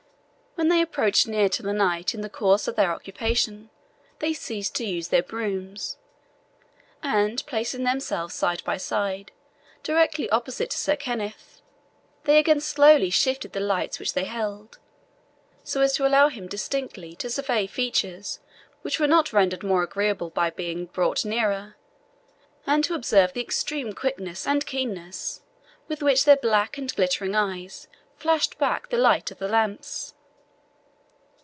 [0.55, 3.69] When they approached near to the knight in the course of their occupation,
[4.19, 5.95] they ceased to use their brooms;
[7.01, 9.31] and placing themselves side by side,
[9.81, 11.61] directly opposite to Sir Kenneth,
[12.25, 14.77] they again slowly shifted the lights which they held,
[15.63, 18.39] so as to allow him distinctly to survey features
[18.83, 21.75] which were not rendered more agreeable by being brought nearer,
[22.67, 25.41] and to observe the extreme quickness and keenness
[25.87, 27.87] with which their black and glittering eyes
[28.17, 30.13] flashed back the light of the lamps.